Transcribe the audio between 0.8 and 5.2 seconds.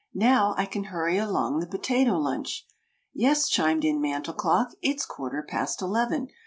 hurry along the Potato Lunch." "Yes," chimed in Mantel Clock, "it's